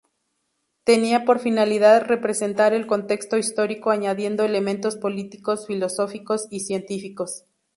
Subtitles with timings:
[0.83, 7.43] Tenía por finalidad representar el contexto histórico añadiendo elementos políticos, filosóficos y científicos.